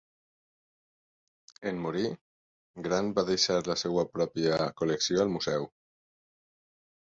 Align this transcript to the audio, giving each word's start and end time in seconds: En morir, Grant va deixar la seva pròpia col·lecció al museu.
En 1.71 1.81
morir, 1.83 2.07
Grant 2.89 3.13
va 3.21 3.25
deixar 3.29 3.59
la 3.69 3.77
seva 3.83 4.07
pròpia 4.17 4.59
col·lecció 4.83 5.23
al 5.27 5.33
museu. 5.37 5.71